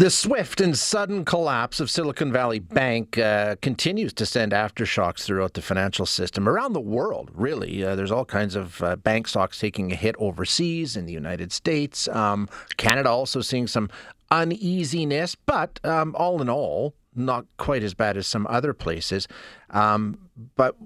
The 0.00 0.08
swift 0.08 0.62
and 0.62 0.78
sudden 0.78 1.26
collapse 1.26 1.78
of 1.78 1.90
Silicon 1.90 2.32
Valley 2.32 2.58
Bank 2.58 3.18
uh, 3.18 3.56
continues 3.60 4.14
to 4.14 4.24
send 4.24 4.52
aftershocks 4.52 5.24
throughout 5.24 5.52
the 5.52 5.60
financial 5.60 6.06
system 6.06 6.48
around 6.48 6.72
the 6.72 6.80
world, 6.80 7.30
really. 7.34 7.84
Uh, 7.84 7.94
there's 7.96 8.10
all 8.10 8.24
kinds 8.24 8.54
of 8.56 8.82
uh, 8.82 8.96
bank 8.96 9.28
stocks 9.28 9.58
taking 9.58 9.92
a 9.92 9.94
hit 9.94 10.16
overseas 10.18 10.96
in 10.96 11.04
the 11.04 11.12
United 11.12 11.52
States. 11.52 12.08
Um, 12.08 12.48
Canada 12.78 13.10
also 13.10 13.42
seeing 13.42 13.66
some 13.66 13.90
uneasiness, 14.30 15.34
but 15.34 15.78
um, 15.84 16.16
all 16.16 16.40
in 16.40 16.48
all, 16.48 16.94
not 17.14 17.44
quite 17.58 17.82
as 17.82 17.92
bad 17.92 18.16
as 18.16 18.26
some 18.26 18.46
other 18.46 18.72
places. 18.72 19.28
Um, 19.68 20.30
but 20.56 20.76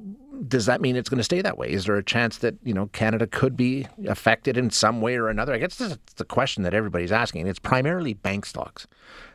does 0.47 0.67
that 0.67 0.81
mean 0.81 0.97
it's 0.97 1.09
going 1.09 1.19
to 1.19 1.25
stay 1.25 1.43
that 1.43 1.59
way? 1.59 1.71
Is 1.71 1.85
there 1.87 1.97
a 1.97 2.03
chance 2.03 2.39
that 2.39 2.57
you 2.63 2.75
know 2.75 2.87
Canada 2.87 3.27
could 3.27 3.57
be 3.57 3.87
affected 4.07 4.57
in 4.57 4.71
some 4.71 5.01
way 5.01 5.17
or 5.17 5.29
another? 5.29 5.55
I 5.55 5.59
guess 5.59 5.77
that's 5.77 6.15
the 6.15 6.25
question 6.25 6.63
that 6.65 6.75
everybody's 6.75 7.13
asking. 7.13 7.47
It's 7.47 7.59
primarily 7.59 8.15
bank 8.15 8.47
stocks 8.47 8.87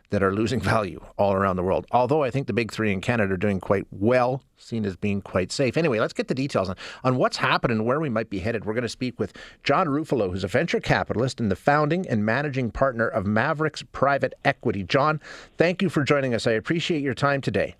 that 0.09 0.23
are 0.23 0.33
losing 0.33 0.59
value 0.75 1.03
all 1.17 1.33
around 1.33 1.55
the 1.55 1.63
world. 1.63 1.85
Although 1.91 2.23
I 2.23 2.31
think 2.31 2.47
the 2.47 2.53
big 2.53 2.71
three 2.71 2.91
in 2.91 3.01
Canada 3.01 3.33
are 3.33 3.37
doing 3.37 3.59
quite 3.59 3.85
well, 3.91 4.43
seen 4.57 4.85
as 4.85 4.95
being 4.95 5.21
quite 5.21 5.51
safe. 5.51 5.77
Anyway, 5.77 5.99
let's 5.99 6.13
get 6.13 6.27
the 6.27 6.35
details 6.35 6.69
on, 6.69 6.75
on 7.03 7.15
what's 7.15 7.37
happened 7.37 7.71
and 7.71 7.85
where 7.85 7.99
we 7.99 8.09
might 8.09 8.29
be 8.29 8.39
headed. 8.39 8.65
We're 8.65 8.73
going 8.73 8.81
to 8.83 8.89
speak 8.89 9.19
with 9.19 9.33
John 9.63 9.87
Ruffolo, 9.87 10.31
who's 10.31 10.43
a 10.43 10.47
venture 10.47 10.79
capitalist 10.79 11.39
and 11.39 11.51
the 11.51 11.55
founding 11.55 12.07
and 12.07 12.25
managing 12.25 12.71
partner 12.71 13.07
of 13.07 13.25
Maverix 13.25 13.83
Private 13.91 14.33
Equity. 14.43 14.83
John, 14.83 15.21
thank 15.57 15.81
you 15.81 15.89
for 15.89 16.03
joining 16.03 16.33
us. 16.33 16.47
I 16.47 16.51
appreciate 16.51 17.01
your 17.01 17.13
time 17.13 17.41
today. 17.41 17.75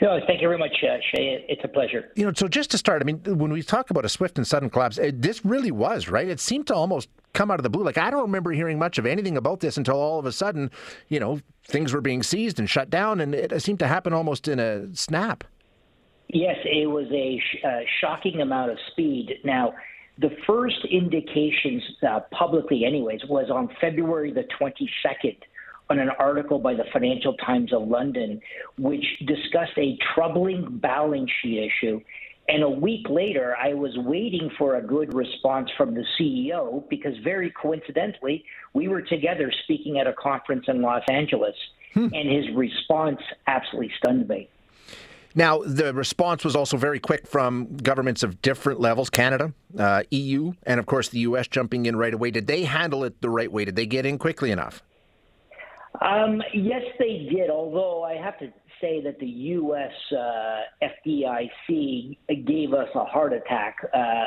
No, 0.00 0.20
thank 0.26 0.42
you 0.42 0.48
very 0.48 0.58
much, 0.58 0.76
uh, 0.82 0.98
Shay. 1.10 1.44
It's 1.48 1.62
a 1.64 1.68
pleasure. 1.68 2.10
You 2.16 2.26
know, 2.26 2.32
so 2.34 2.48
just 2.48 2.70
to 2.72 2.78
start, 2.78 3.00
I 3.00 3.06
mean, 3.06 3.20
when 3.24 3.50
we 3.50 3.62
talk 3.62 3.90
about 3.90 4.04
a 4.04 4.10
swift 4.10 4.36
and 4.36 4.46
sudden 4.46 4.68
collapse, 4.68 4.98
it, 4.98 5.22
this 5.22 5.42
really 5.44 5.70
was 5.70 6.08
right. 6.08 6.28
It 6.28 6.38
seemed 6.38 6.66
to 6.66 6.74
almost 6.74 7.08
come 7.32 7.50
out 7.50 7.58
of 7.58 7.62
the 7.62 7.70
blue. 7.70 7.82
Like 7.82 7.96
I 7.96 8.10
don't 8.10 8.22
remember 8.22 8.52
hearing 8.52 8.78
much 8.78 8.98
of 8.98 9.06
anything 9.06 9.38
about 9.38 9.60
this 9.60 9.78
until 9.78 9.96
all 9.96 10.18
of 10.18 10.26
a 10.26 10.32
sudden, 10.32 10.70
you 11.08 11.18
know, 11.18 11.40
things 11.64 11.94
were 11.94 12.02
being 12.02 12.22
seized 12.22 12.58
and 12.58 12.68
shut 12.68 12.90
down, 12.90 13.20
and 13.20 13.34
it 13.34 13.62
seemed 13.62 13.78
to 13.78 13.86
happen 13.86 14.12
almost 14.12 14.48
in 14.48 14.58
a 14.58 14.94
snap. 14.94 15.44
Yes, 16.28 16.56
it 16.64 16.90
was 16.90 17.06
a 17.10 17.38
sh- 17.38 17.64
uh, 17.64 17.80
shocking 18.00 18.40
amount 18.40 18.72
of 18.72 18.78
speed. 18.90 19.38
Now, 19.44 19.74
the 20.18 20.30
first 20.46 20.84
indications, 20.90 21.82
uh, 22.06 22.20
publicly, 22.32 22.84
anyways, 22.84 23.20
was 23.28 23.50
on 23.50 23.70
February 23.80 24.32
the 24.32 24.44
22nd 24.60 25.36
on 25.88 25.98
an 25.98 26.10
article 26.18 26.58
by 26.58 26.74
the 26.74 26.84
Financial 26.92 27.34
Times 27.34 27.72
of 27.72 27.86
London, 27.86 28.40
which 28.78 29.04
discussed 29.26 29.76
a 29.78 29.96
troubling 30.14 30.78
balance 30.78 31.30
sheet 31.42 31.70
issue. 31.70 32.00
And 32.48 32.62
a 32.62 32.70
week 32.70 33.08
later, 33.08 33.56
I 33.60 33.74
was 33.74 33.96
waiting 33.98 34.50
for 34.56 34.76
a 34.76 34.82
good 34.82 35.14
response 35.14 35.68
from 35.76 35.94
the 35.94 36.04
CEO 36.18 36.88
because, 36.88 37.14
very 37.24 37.50
coincidentally, 37.50 38.44
we 38.72 38.88
were 38.88 39.02
together 39.02 39.52
speaking 39.64 39.98
at 39.98 40.06
a 40.06 40.12
conference 40.12 40.66
in 40.68 40.80
Los 40.80 41.02
Angeles, 41.08 41.56
hmm. 41.92 42.08
and 42.12 42.30
his 42.30 42.54
response 42.54 43.20
absolutely 43.48 43.92
stunned 43.98 44.28
me. 44.28 44.48
Now, 45.34 45.60
the 45.62 45.92
response 45.92 46.44
was 46.44 46.56
also 46.56 46.78
very 46.78 46.98
quick 46.98 47.26
from 47.26 47.76
governments 47.76 48.22
of 48.22 48.40
different 48.40 48.80
levels 48.80 49.10
Canada, 49.10 49.52
uh, 49.78 50.04
EU, 50.10 50.52
and 50.62 50.80
of 50.80 50.86
course 50.86 51.10
the 51.10 51.18
US 51.20 51.46
jumping 51.46 51.84
in 51.84 51.94
right 51.96 52.14
away. 52.14 52.30
Did 52.30 52.46
they 52.46 52.64
handle 52.64 53.04
it 53.04 53.20
the 53.20 53.28
right 53.28 53.52
way? 53.52 53.66
Did 53.66 53.76
they 53.76 53.84
get 53.84 54.06
in 54.06 54.16
quickly 54.16 54.50
enough? 54.50 54.82
Um, 56.00 56.42
yes, 56.52 56.82
they 56.98 57.28
did. 57.30 57.50
Although 57.50 58.04
I 58.04 58.14
have 58.14 58.38
to 58.38 58.52
say 58.80 59.02
that 59.02 59.18
the 59.18 59.26
U.S. 59.26 59.92
Uh, 60.12 60.86
FDIC 61.06 62.18
gave 62.46 62.72
us 62.72 62.88
a 62.94 63.04
heart 63.04 63.32
attack. 63.32 63.76
Uh, 63.94 64.24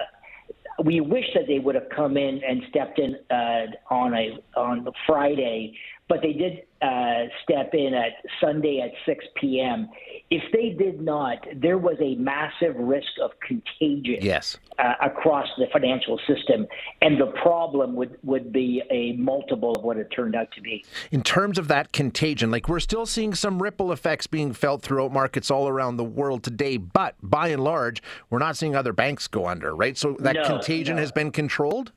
we 0.83 1.01
wish 1.01 1.25
that 1.33 1.43
they 1.47 1.59
would 1.59 1.75
have 1.75 1.89
come 1.95 2.17
in 2.17 2.41
and 2.47 2.61
stepped 2.69 2.99
in 2.99 3.15
uh, 3.29 3.93
on 3.93 4.13
a 4.13 4.39
on 4.57 4.87
Friday, 5.05 5.73
but 6.09 6.23
they 6.23 6.33
did 6.33 6.63
uh, 6.81 7.27
step 7.43 7.73
in 7.73 7.93
at 7.93 8.13
Sunday 8.41 8.81
at 8.81 8.91
6 9.05 9.25
p.m. 9.39 9.87
If 10.31 10.41
they 10.51 10.69
did 10.69 11.01
not, 11.01 11.37
there 11.55 11.77
was 11.77 11.97
a 12.01 12.15
massive 12.15 12.75
risk 12.77 13.07
of 13.21 13.31
contagion 13.45 14.17
yes. 14.21 14.57
uh, 14.79 14.93
across 15.01 15.47
the 15.59 15.67
financial 15.71 16.19
system, 16.27 16.65
and 17.01 17.21
the 17.21 17.27
problem 17.41 17.95
would, 17.95 18.17
would 18.23 18.51
be 18.51 18.81
a 18.89 19.13
multiple 19.21 19.75
of 19.75 19.83
what 19.83 19.97
it 19.97 20.07
turned 20.09 20.35
out 20.35 20.51
to 20.53 20.61
be. 20.61 20.83
In 21.11 21.21
terms 21.21 21.59
of 21.59 21.67
that 21.67 21.91
contagion, 21.91 22.49
like 22.49 22.67
we're 22.67 22.79
still 22.79 23.05
seeing 23.05 23.35
some 23.35 23.61
ripple 23.61 23.91
effects 23.91 24.25
being 24.25 24.51
felt 24.51 24.81
throughout 24.81 25.11
markets 25.11 25.51
all 25.51 25.67
around 25.67 25.97
the 25.97 26.03
world 26.03 26.41
today, 26.43 26.77
but 26.77 27.15
by 27.21 27.49
and 27.49 27.63
large, 27.63 28.01
we're 28.31 28.39
not 28.39 28.57
seeing 28.57 28.75
other 28.75 28.93
banks 28.93 29.27
go 29.27 29.45
under, 29.45 29.75
right? 29.75 29.95
So 29.95 30.15
that 30.19 30.33
no, 30.33 30.43
contagion 30.43 30.95
no. 30.95 31.01
has 31.01 31.11
been 31.11 31.31
controlled? 31.31 31.91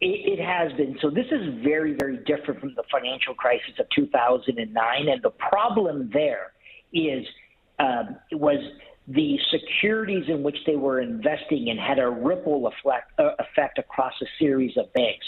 It, 0.00 0.38
it, 0.38 0.42
has 0.42 0.72
been. 0.78 0.96
So 1.02 1.10
this 1.10 1.26
is 1.30 1.62
very, 1.62 1.94
very 1.94 2.16
different 2.18 2.60
from 2.60 2.74
the 2.74 2.84
financial 2.90 3.34
crisis 3.34 3.72
of 3.78 3.86
2009. 3.94 5.08
And 5.08 5.22
the 5.22 5.30
problem 5.30 6.10
there 6.12 6.52
is 6.92 7.26
um, 7.78 8.16
was 8.32 8.58
the 9.08 9.38
securities 9.50 10.24
in 10.28 10.42
which 10.42 10.56
they 10.66 10.76
were 10.76 11.00
investing 11.00 11.68
in 11.68 11.76
had 11.76 11.98
a 11.98 12.08
ripple 12.08 12.68
effect, 12.68 13.12
uh, 13.18 13.32
effect 13.38 13.78
across 13.78 14.14
a 14.22 14.26
series 14.38 14.76
of 14.76 14.92
banks. 14.92 15.26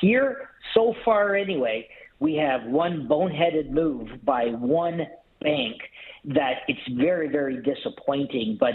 Here, 0.00 0.50
so 0.74 0.94
far 1.04 1.34
anyway, 1.34 1.88
we 2.18 2.34
have 2.36 2.64
one 2.64 3.06
boneheaded 3.08 3.70
move 3.70 4.08
by 4.24 4.46
one 4.46 5.06
bank 5.40 5.76
that 6.24 6.60
it's 6.68 6.80
very, 6.98 7.28
very 7.28 7.62
disappointing. 7.62 8.56
But 8.58 8.74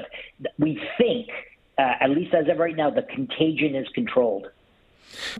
we 0.57 0.79
think, 0.97 1.27
uh, 1.77 1.93
at 2.01 2.09
least 2.11 2.33
as 2.33 2.47
of 2.49 2.57
right 2.57 2.75
now, 2.75 2.89
the 2.89 3.03
contagion 3.03 3.75
is 3.75 3.87
controlled. 3.93 4.47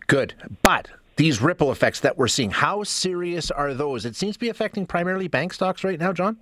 Good. 0.08 0.34
But 0.62 0.88
these 1.16 1.42
ripple 1.42 1.72
effects 1.72 2.00
that 2.02 2.18
we're 2.18 2.28
seeing, 2.28 2.52
how 2.52 2.84
serious 2.84 3.52
are 3.52 3.74
those? 3.74 4.06
It 4.06 4.16
seems 4.16 4.36
to 4.36 4.40
be 4.40 4.50
affecting 4.50 4.86
primarily 4.86 5.28
bank 5.28 5.54
stocks 5.54 5.84
right 5.84 6.00
now, 6.00 6.14
John? 6.14 6.38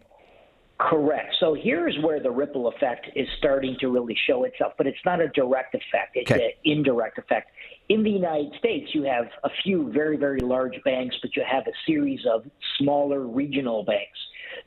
Correct. 0.79 1.35
So 1.41 1.53
here's 1.53 1.97
where 2.01 2.21
the 2.21 2.31
ripple 2.31 2.69
effect 2.69 3.07
is 3.13 3.27
starting 3.37 3.75
to 3.81 3.89
really 3.89 4.15
show 4.27 4.45
itself, 4.45 4.73
but 4.77 4.87
it's 4.87 5.03
not 5.05 5.19
a 5.19 5.27
direct 5.29 5.75
effect, 5.75 6.15
it's 6.15 6.31
okay. 6.31 6.45
an 6.45 6.51
indirect 6.71 7.17
effect. 7.17 7.51
In 7.89 8.01
the 8.01 8.09
United 8.09 8.53
States, 8.59 8.89
you 8.93 9.03
have 9.03 9.25
a 9.43 9.49
few 9.63 9.91
very, 9.91 10.15
very 10.15 10.39
large 10.39 10.75
banks, 10.85 11.17
but 11.21 11.35
you 11.35 11.43
have 11.45 11.67
a 11.67 11.73
series 11.85 12.21
of 12.31 12.45
smaller 12.77 13.27
regional 13.27 13.83
banks. 13.83 14.17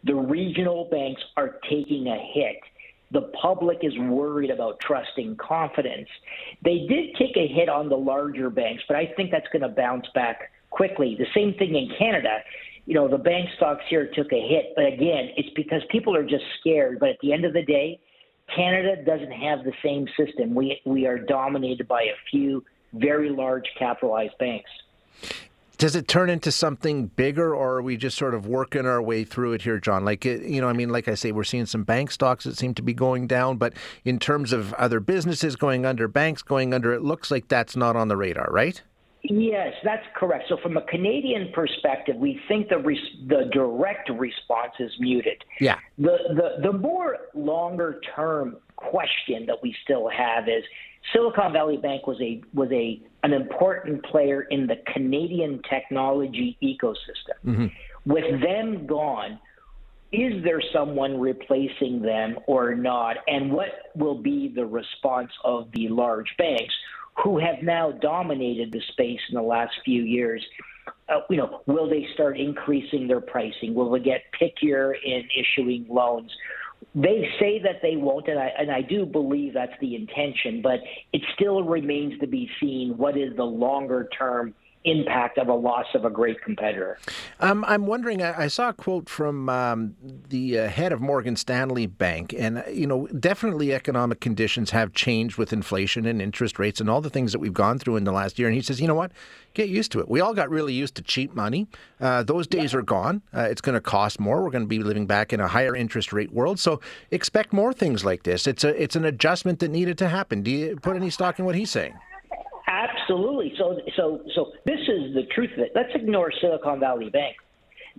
The 0.04 0.14
regional 0.14 0.88
banks 0.90 1.22
are 1.38 1.58
taking 1.70 2.06
a 2.08 2.18
hit 2.34 2.58
the 3.12 3.30
public 3.40 3.78
is 3.82 3.96
worried 3.98 4.50
about 4.50 4.80
trusting 4.80 5.36
confidence. 5.36 6.08
They 6.62 6.86
did 6.88 7.14
take 7.16 7.36
a 7.36 7.46
hit 7.46 7.68
on 7.68 7.88
the 7.88 7.96
larger 7.96 8.48
banks, 8.48 8.82
but 8.88 8.96
I 8.96 9.12
think 9.16 9.30
that's 9.30 9.48
going 9.52 9.62
to 9.62 9.68
bounce 9.68 10.06
back 10.14 10.50
quickly. 10.70 11.14
The 11.18 11.26
same 11.34 11.54
thing 11.54 11.76
in 11.76 11.92
Canada. 11.98 12.38
You 12.86 12.94
know, 12.94 13.08
the 13.08 13.18
bank 13.18 13.48
stocks 13.56 13.84
here 13.88 14.10
took 14.12 14.32
a 14.32 14.48
hit, 14.48 14.72
but 14.74 14.86
again, 14.86 15.30
it's 15.36 15.50
because 15.54 15.82
people 15.90 16.16
are 16.16 16.24
just 16.24 16.44
scared. 16.58 16.98
But 16.98 17.10
at 17.10 17.18
the 17.20 17.32
end 17.32 17.44
of 17.44 17.52
the 17.52 17.62
day, 17.62 18.00
Canada 18.56 19.04
doesn't 19.04 19.30
have 19.30 19.64
the 19.64 19.72
same 19.84 20.08
system. 20.16 20.54
We 20.54 20.80
we 20.84 21.06
are 21.06 21.18
dominated 21.18 21.86
by 21.86 22.02
a 22.02 22.16
few 22.30 22.64
very 22.94 23.30
large 23.30 23.66
capitalized 23.78 24.36
banks. 24.38 24.70
Does 25.82 25.96
it 25.96 26.06
turn 26.06 26.30
into 26.30 26.52
something 26.52 27.08
bigger, 27.08 27.56
or 27.56 27.78
are 27.78 27.82
we 27.82 27.96
just 27.96 28.16
sort 28.16 28.34
of 28.34 28.46
working 28.46 28.86
our 28.86 29.02
way 29.02 29.24
through 29.24 29.54
it 29.54 29.62
here, 29.62 29.80
John? 29.80 30.04
Like, 30.04 30.24
you 30.24 30.60
know, 30.60 30.68
I 30.68 30.72
mean, 30.72 30.90
like 30.90 31.08
I 31.08 31.14
say, 31.14 31.32
we're 31.32 31.42
seeing 31.42 31.66
some 31.66 31.82
bank 31.82 32.12
stocks 32.12 32.44
that 32.44 32.56
seem 32.56 32.72
to 32.74 32.82
be 32.82 32.94
going 32.94 33.26
down, 33.26 33.56
but 33.56 33.72
in 34.04 34.20
terms 34.20 34.52
of 34.52 34.72
other 34.74 35.00
businesses 35.00 35.56
going 35.56 35.84
under, 35.84 36.06
banks 36.06 36.40
going 36.40 36.72
under, 36.72 36.92
it 36.92 37.02
looks 37.02 37.32
like 37.32 37.48
that's 37.48 37.74
not 37.74 37.96
on 37.96 38.06
the 38.06 38.16
radar, 38.16 38.48
right? 38.52 38.80
Yes, 39.24 39.72
that's 39.84 40.04
correct. 40.16 40.46
So, 40.48 40.56
from 40.62 40.76
a 40.76 40.82
Canadian 40.82 41.52
perspective, 41.54 42.16
we 42.16 42.40
think 42.48 42.68
the 42.68 42.78
res- 42.78 42.98
the 43.28 43.48
direct 43.52 44.10
response 44.10 44.72
is 44.80 44.90
muted. 44.98 45.44
Yeah. 45.60 45.76
The 45.96 46.18
the 46.34 46.70
the 46.70 46.72
more 46.72 47.18
longer 47.32 48.00
term 48.16 48.56
question 48.76 49.46
that 49.46 49.62
we 49.62 49.74
still 49.84 50.08
have 50.08 50.48
is 50.48 50.64
Silicon 51.12 51.52
Valley 51.52 51.76
Bank 51.76 52.06
was 52.08 52.20
a 52.20 52.42
was 52.52 52.68
a 52.72 53.00
an 53.22 53.32
important 53.32 54.04
player 54.06 54.42
in 54.42 54.66
the 54.66 54.76
Canadian 54.92 55.62
technology 55.70 56.58
ecosystem. 56.60 57.38
Mm-hmm. 57.44 57.66
With 58.04 58.42
them 58.42 58.88
gone, 58.88 59.38
is 60.12 60.42
there 60.44 60.60
someone 60.72 61.18
replacing 61.20 62.02
them 62.02 62.36
or 62.46 62.74
not? 62.74 63.16
And 63.28 63.52
what 63.52 63.68
will 63.94 64.20
be 64.20 64.52
the 64.54 64.66
response 64.66 65.30
of 65.44 65.68
the 65.72 65.88
large 65.88 66.34
banks 66.36 66.74
who 67.22 67.38
have 67.38 67.62
now 67.62 67.92
dominated 67.92 68.72
the 68.72 68.80
space 68.92 69.20
in 69.28 69.34
the 69.34 69.42
last 69.42 69.72
few 69.84 70.02
years? 70.02 70.44
Uh, 71.08 71.20
you 71.28 71.36
know, 71.36 71.60
will 71.66 71.88
they 71.88 72.06
start 72.14 72.38
increasing 72.38 73.06
their 73.06 73.20
pricing? 73.20 73.74
Will 73.74 73.90
they 73.90 74.00
get 74.00 74.22
pickier 74.40 74.92
in 75.04 75.22
issuing 75.38 75.86
loans? 75.88 76.30
They 76.94 77.28
say 77.38 77.60
that 77.60 77.80
they 77.80 77.96
won't, 77.96 78.28
and 78.28 78.38
I, 78.38 78.52
and 78.58 78.70
I 78.70 78.82
do 78.82 79.06
believe 79.06 79.54
that's 79.54 79.72
the 79.80 79.94
intention, 79.94 80.60
but 80.62 80.80
it 81.12 81.22
still 81.34 81.62
remains 81.62 82.18
to 82.20 82.26
be 82.26 82.50
seen 82.60 82.96
what 82.96 83.16
is 83.16 83.34
the 83.36 83.44
longer 83.44 84.08
term 84.18 84.54
impact 84.84 85.38
of 85.38 85.48
a 85.48 85.54
loss 85.54 85.86
of 85.94 86.04
a 86.04 86.10
great 86.10 86.42
competitor. 86.42 86.98
Um, 87.40 87.64
I'm 87.66 87.86
wondering. 87.86 88.22
I, 88.22 88.44
I, 88.44 88.48
saw 88.48 88.70
a 88.70 88.72
quote 88.72 89.08
from 89.08 89.48
um, 89.48 89.94
the 90.28 90.58
uh, 90.58 90.68
head 90.68 90.92
of 90.92 91.00
Morgan 91.00 91.36
Stanley 91.36 91.86
Bank, 91.86 92.34
and 92.36 92.58
uh, 92.58 92.62
you 92.70 92.86
know, 92.86 93.06
definitely 93.08 93.72
economic 93.72 94.20
conditions 94.20 94.70
have 94.70 94.92
changed 94.92 95.36
with 95.36 95.52
inflation 95.52 96.06
and 96.06 96.20
interest 96.20 96.58
rates 96.58 96.80
and 96.80 96.90
all 96.90 97.00
the 97.00 97.10
things 97.10 97.32
that 97.32 97.38
we've 97.38 97.52
gone 97.52 97.78
through 97.78 97.96
in 97.96 98.04
the 98.04 98.12
last 98.12 98.38
year. 98.38 98.48
And 98.48 98.54
he 98.54 98.62
says, 98.62 98.80
you 98.80 98.88
know 98.88 98.94
what, 98.94 99.12
get 99.54 99.68
used 99.68 99.92
to 99.92 100.00
it. 100.00 100.08
We 100.08 100.20
all 100.20 100.34
got 100.34 100.50
really 100.50 100.72
used 100.72 100.94
to 100.96 101.02
cheap 101.02 101.34
money. 101.34 101.68
Uh, 102.00 102.22
those 102.22 102.46
days 102.46 102.72
yeah. 102.72 102.80
are 102.80 102.82
gone. 102.82 103.22
Uh, 103.34 103.42
it's 103.42 103.60
going 103.60 103.74
to 103.74 103.80
cost 103.80 104.18
more. 104.18 104.42
We're 104.42 104.50
going 104.50 104.64
to 104.64 104.68
be 104.68 104.80
living 104.80 105.06
back 105.06 105.32
in 105.32 105.40
a 105.40 105.48
higher 105.48 105.76
interest 105.76 106.12
rate 106.12 106.32
world. 106.32 106.58
So 106.58 106.80
expect 107.10 107.52
more 107.52 107.72
things 107.72 108.04
like 108.04 108.24
this. 108.24 108.46
It's 108.46 108.64
a 108.64 108.82
it's 108.82 108.96
an 108.96 109.04
adjustment 109.04 109.60
that 109.60 109.70
needed 109.70 109.98
to 109.98 110.08
happen. 110.08 110.42
Do 110.42 110.50
you 110.50 110.76
put 110.76 110.96
any 110.96 111.10
stock 111.10 111.38
in 111.38 111.44
what 111.44 111.54
he's 111.54 111.70
saying? 111.70 111.94
Absolutely. 113.02 113.52
So, 113.58 113.78
so, 113.96 114.20
so 114.34 114.52
this 114.64 114.80
is 114.80 115.14
the 115.14 115.22
truth 115.34 115.50
of 115.54 115.60
it. 115.60 115.72
Let's 115.74 115.90
ignore 115.94 116.32
Silicon 116.40 116.80
Valley 116.80 117.10
Bank. 117.10 117.36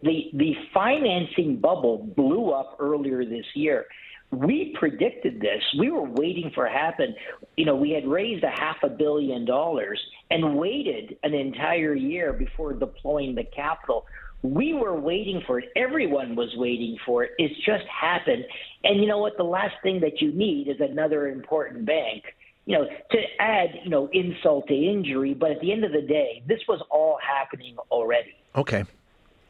The 0.02 0.32
the 0.34 0.54
financing 0.74 1.58
bubble 1.62 2.00
blew 2.16 2.52
up 2.52 2.78
earlier 2.80 3.26
this 3.26 3.46
year. 3.54 3.86
We 4.32 4.76
predicted 4.80 5.40
this. 5.40 5.62
We 5.78 5.92
were 5.92 6.04
waiting 6.10 6.52
for 6.56 6.66
it 6.66 6.72
to 6.72 6.76
happen. 6.78 7.16
You 7.56 7.66
know, 7.66 7.76
we 7.76 7.92
had 7.92 8.08
raised 8.08 8.44
a 8.44 8.50
half 8.50 8.78
a 8.84 8.90
billion 8.90 9.46
dollars 9.46 10.00
and 10.32 10.58
waited 10.58 11.18
an 11.24 11.36
entire 11.36 11.94
year 11.94 12.34
before 12.34 12.74
deploying 12.74 13.36
the 13.36 13.44
capital. 13.56 14.06
We 14.42 14.74
were 14.74 15.00
waiting 15.00 15.42
for 15.46 15.60
it. 15.60 15.70
Everyone 15.76 16.36
was 16.36 16.50
waiting 16.58 16.98
for 17.06 17.24
it. 17.24 17.32
It's 17.38 17.56
just 17.66 17.86
happened. 17.88 18.44
And 18.84 19.00
you 19.00 19.08
know 19.08 19.20
what? 19.20 19.38
The 19.38 19.44
last 19.44 19.76
thing 19.84 20.02
that 20.02 20.22
you 20.22 20.34
need 20.34 20.68
is 20.68 20.78
another 20.80 21.28
important 21.28 21.86
bank 21.86 22.24
you 22.65 22.77
know, 22.77 22.86
to 22.86 23.18
add, 23.39 23.69
you 23.83 23.89
know, 23.89 24.10
insult 24.13 24.68
to 24.68 24.74
injury. 24.74 25.33
But 25.33 25.51
at 25.51 25.60
the 25.62 25.71
end 25.71 25.83
of 25.83 25.92
the 25.92 26.01
day, 26.01 26.44
this 26.48 26.60
was 26.68 26.81
all 26.89 27.18
happening 27.21 27.75
already. 27.92 28.36
Okay. 28.56 28.86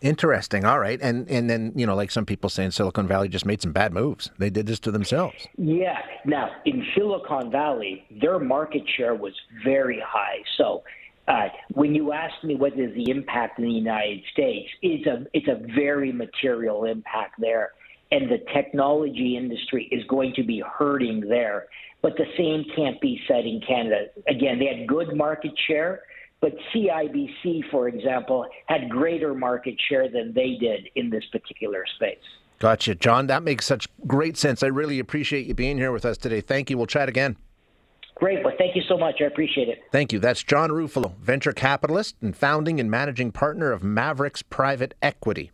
Interesting. 0.01 0.65
All 0.65 0.79
right. 0.79 0.99
And 1.01 1.29
and 1.29 1.49
then, 1.49 1.71
you 1.75 1.85
know, 1.85 1.95
like 1.95 2.11
some 2.11 2.25
people 2.25 2.49
saying 2.49 2.71
Silicon 2.71 3.07
Valley 3.07 3.29
just 3.29 3.45
made 3.45 3.61
some 3.61 3.71
bad 3.71 3.93
moves. 3.93 4.31
They 4.37 4.49
did 4.49 4.67
this 4.67 4.79
to 4.81 4.91
themselves. 4.91 5.47
Yeah. 5.57 5.97
Now, 6.25 6.51
in 6.65 6.85
Silicon 6.93 7.49
Valley, 7.49 8.05
their 8.21 8.37
market 8.37 8.83
share 8.97 9.15
was 9.15 9.33
very 9.63 10.03
high. 10.05 10.43
So 10.57 10.83
uh, 11.29 11.47
when 11.71 11.95
you 11.95 12.11
ask 12.11 12.33
me 12.43 12.55
what 12.55 12.77
is 12.77 12.93
the 12.95 13.11
impact 13.11 13.59
in 13.59 13.65
the 13.65 13.71
United 13.71 14.23
States, 14.33 14.69
it's 14.81 15.07
a 15.07 15.25
it's 15.33 15.47
a 15.47 15.61
very 15.73 16.11
material 16.11 16.83
impact 16.83 17.35
there 17.39 17.71
and 18.13 18.29
the 18.29 18.37
technology 18.53 19.35
industry 19.35 19.89
is 19.91 20.05
going 20.07 20.33
to 20.35 20.43
be 20.43 20.61
hurting 20.77 21.21
there. 21.21 21.65
But 22.03 22.15
the 22.15 22.25
same 22.37 22.63
can't 22.75 23.01
be 23.01 23.19
said 23.27 23.45
in 23.45 23.59
Canada. 23.67 24.05
Again, 24.27 24.59
they 24.59 24.67
had 24.67 24.87
good 24.87 25.15
market 25.15 25.53
share, 25.67 26.01
but 26.39 26.51
CIBC, 26.73 27.71
for 27.71 27.87
example, 27.87 28.45
had 28.67 28.87
greater 28.89 29.33
market 29.33 29.75
share 29.89 30.09
than 30.09 30.31
they 30.33 30.57
did 30.59 30.89
in 30.95 31.09
this 31.09 31.23
particular 31.31 31.85
space. 31.95 32.17
Gotcha. 32.59 32.93
John, 32.93 33.27
that 33.27 33.41
makes 33.41 33.65
such 33.65 33.87
great 34.05 34.37
sense. 34.37 34.61
I 34.61 34.67
really 34.67 34.99
appreciate 34.99 35.47
you 35.47 35.55
being 35.55 35.77
here 35.77 35.91
with 35.91 36.05
us 36.05 36.17
today. 36.17 36.41
Thank 36.41 36.69
you. 36.69 36.77
We'll 36.77 36.85
chat 36.85 37.09
again. 37.09 37.35
Great. 38.15 38.43
Well, 38.43 38.53
thank 38.59 38.75
you 38.75 38.83
so 38.87 38.95
much. 38.95 39.15
I 39.21 39.23
appreciate 39.23 39.69
it. 39.69 39.79
Thank 39.91 40.13
you. 40.13 40.19
That's 40.19 40.43
John 40.43 40.69
Ruffolo, 40.69 41.17
venture 41.17 41.51
capitalist 41.51 42.15
and 42.21 42.37
founding 42.37 42.79
and 42.79 42.91
managing 42.91 43.31
partner 43.31 43.71
of 43.71 43.81
Maverix 43.81 44.43
Private 44.47 44.93
Equity. 45.01 45.51